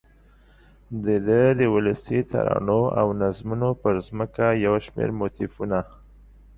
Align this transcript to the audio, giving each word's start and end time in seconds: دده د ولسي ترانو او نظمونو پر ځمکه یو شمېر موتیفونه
دده 1.05 1.41
د 1.59 1.61
ولسي 1.73 2.19
ترانو 2.31 2.81
او 2.99 3.07
نظمونو 3.21 3.69
پر 3.81 3.95
ځمکه 4.07 4.45
یو 4.65 4.75
شمېر 4.85 5.09
موتیفونه 5.19 5.79